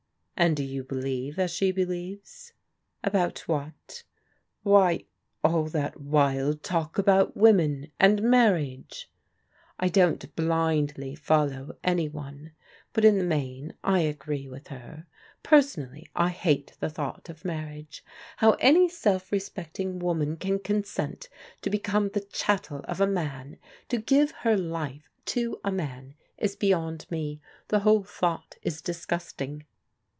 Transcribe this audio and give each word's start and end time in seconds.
"And 0.51 0.55
do 0.57 0.63
you 0.63 0.83
believe 0.83 1.37
as 1.37 1.51
she 1.51 1.71
believes?" 1.71 2.53
"About 3.03 3.47
what?"" 3.47 4.01
Why, 4.63 5.05
all 5.43 5.65
that 5.65 6.01
wild 6.01 6.63
talk 6.63 6.97
about 6.97 7.37
women, 7.37 7.91
and 7.99 8.23
marriage."" 8.23 9.07
I 9.79 9.87
don't 9.87 10.35
blindly 10.35 11.13
follow 11.13 11.77
any 11.83 12.09
one. 12.09 12.53
But 12.91 13.05
in 13.05 13.19
the 13.19 13.23
main, 13.23 13.75
I 13.83 13.99
agree 13.99 14.47
with 14.49 14.69
her. 14.69 15.05
Personally 15.43 16.07
I 16.15 16.29
hate 16.29 16.73
the 16.79 16.89
thought 16.89 17.29
of 17.29 17.45
mar 17.45 17.65
riage. 17.67 18.01
How 18.37 18.53
any 18.53 18.89
self 18.89 19.31
respecting 19.31 19.99
woman 19.99 20.37
can 20.37 20.57
consent 20.57 21.29
to 21.61 21.69
become 21.69 22.09
the 22.09 22.19
chattel 22.21 22.81
of 22.87 22.99
a 22.99 23.05
man, 23.05 23.59
to 23.89 23.99
give 23.99 24.31
her 24.41 24.57
life 24.57 25.07
to 25.25 25.59
a 25.63 25.71
man, 25.71 26.15
is 26.39 26.55
beyond 26.55 27.05
me. 27.11 27.41
The 27.67 27.81
whole 27.81 28.01
thought 28.03 28.57
is 28.63 28.81
disgusting." 28.81 29.65